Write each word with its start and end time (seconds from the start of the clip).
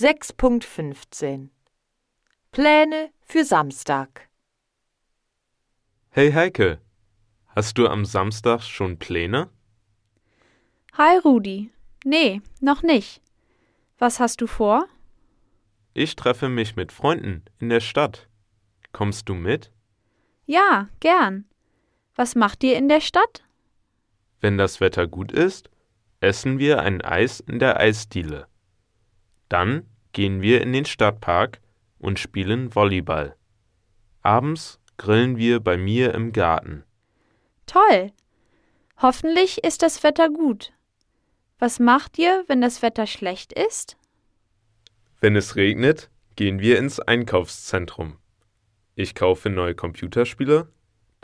6.15 0.00 1.50
Pläne 2.52 3.10
für 3.20 3.44
Samstag. 3.44 4.30
Hey 6.08 6.32
Heike, 6.32 6.80
hast 7.48 7.76
du 7.76 7.86
am 7.86 8.06
Samstag 8.06 8.62
schon 8.62 8.98
Pläne? 8.98 9.50
Hi 10.94 11.18
Rudi. 11.18 11.70
Nee, 12.02 12.40
noch 12.60 12.82
nicht. 12.82 13.20
Was 13.98 14.20
hast 14.20 14.40
du 14.40 14.46
vor? 14.46 14.86
Ich 15.92 16.16
treffe 16.16 16.48
mich 16.48 16.76
mit 16.76 16.92
Freunden 16.92 17.44
in 17.58 17.68
der 17.68 17.80
Stadt. 17.80 18.26
Kommst 18.92 19.28
du 19.28 19.34
mit? 19.34 19.70
Ja, 20.46 20.88
gern. 21.00 21.44
Was 22.14 22.34
macht 22.34 22.64
ihr 22.64 22.78
in 22.78 22.88
der 22.88 23.02
Stadt? 23.02 23.44
Wenn 24.40 24.56
das 24.56 24.80
Wetter 24.80 25.06
gut 25.06 25.30
ist, 25.30 25.68
essen 26.20 26.58
wir 26.58 26.80
ein 26.80 27.02
Eis 27.02 27.40
in 27.40 27.58
der 27.58 27.78
Eisdiele. 27.78 28.46
Dann 29.50 29.84
gehen 30.12 30.40
wir 30.40 30.62
in 30.62 30.72
den 30.72 30.86
Stadtpark 30.86 31.60
und 31.98 32.18
spielen 32.18 32.74
Volleyball. 32.74 33.36
Abends 34.22 34.80
grillen 34.96 35.36
wir 35.36 35.60
bei 35.60 35.76
mir 35.76 36.14
im 36.14 36.32
Garten. 36.32 36.84
Toll. 37.66 38.12
Hoffentlich 38.96 39.62
ist 39.64 39.82
das 39.82 40.02
Wetter 40.02 40.30
gut. 40.30 40.72
Was 41.58 41.78
macht 41.78 42.18
ihr, 42.18 42.44
wenn 42.46 42.60
das 42.60 42.80
Wetter 42.80 43.06
schlecht 43.06 43.52
ist? 43.52 43.96
Wenn 45.20 45.36
es 45.36 45.56
regnet, 45.56 46.10
gehen 46.36 46.60
wir 46.60 46.78
ins 46.78 47.00
Einkaufszentrum. 47.00 48.16
Ich 48.94 49.14
kaufe 49.14 49.50
neue 49.50 49.74
Computerspiele, 49.74 50.68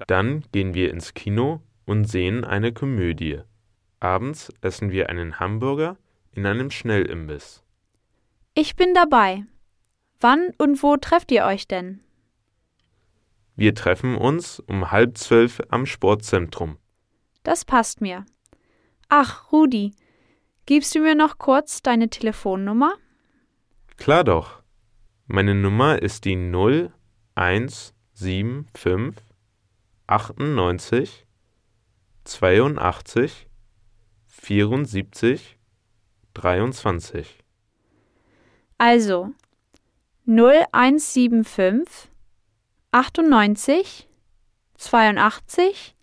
dann 0.07 0.45
gehen 0.53 0.75
wir 0.75 0.91
ins 0.91 1.15
Kino 1.15 1.63
und 1.85 2.07
sehen 2.07 2.45
eine 2.45 2.73
Komödie. 2.73 3.41
Abends 4.01 4.53
essen 4.61 4.91
wir 4.91 5.09
einen 5.11 5.41
Hamburger 5.41 5.97
in 6.33 6.45
einem 6.45 6.71
Schnellimbiss. 6.71 7.63
Ich 8.59 8.75
bin 8.75 8.95
dabei. 8.95 9.45
Wann 10.19 10.49
und 10.57 10.83
wo 10.83 10.97
trefft 10.97 11.31
ihr 11.31 11.45
euch 11.45 11.69
denn? 11.69 12.01
Wir 13.55 13.75
treffen 13.75 14.17
uns 14.17 14.61
um 14.61 14.91
halb 14.91 15.19
zwölf 15.19 15.61
am 15.69 15.85
Sportzentrum. 15.85 16.79
Das 17.43 17.67
passt 17.67 18.01
mir. 18.01 18.25
Ach, 19.11 19.53
Rudi, 19.53 19.95
gibst 20.65 20.95
du 20.95 21.01
mir 21.01 21.15
noch 21.15 21.37
kurz 21.37 21.83
deine 21.83 22.09
Telefonnummer? 22.09 22.95
Klar 23.99 24.25
doch. 24.25 24.63
Meine 25.27 25.55
Nummer 25.55 26.01
ist 26.01 26.25
die 26.25 26.37
0175 26.37 29.23
98 30.07 31.27
82 32.25 33.49
74 34.25 35.59
23. 36.33 37.46
Also 38.79 39.33
0175 40.27 42.11
98 42.93 44.09
82 44.77 45.97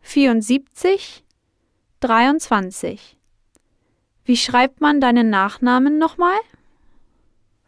74 0.00 1.24
23. 2.00 3.16
Wie 4.24 4.36
schreibt 4.36 4.80
man 4.80 5.00
deinen 5.00 5.30
Nachnamen 5.30 5.98
nochmal? 5.98 6.38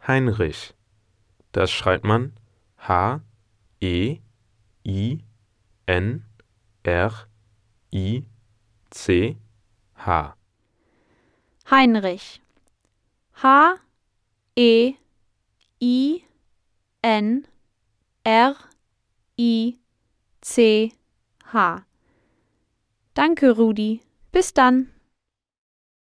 Heinrich. 0.05 0.73
Das 1.51 1.71
schreibt 1.71 2.03
man 2.03 2.33
H 2.77 3.21
E 3.81 4.19
I 4.85 5.23
N 5.85 6.25
R 6.83 7.27
I 7.91 8.25
C 8.89 9.37
H. 9.95 10.35
Heinrich. 11.69 12.41
H 13.41 13.75
E 14.59 14.95
I 15.79 16.23
N 17.01 17.47
R 18.25 18.55
I 19.37 19.77
C 20.41 20.91
H. 21.53 21.85
Danke, 23.13 23.51
Rudi. 23.51 24.01
Bis 24.33 24.53
dann. 24.53 24.89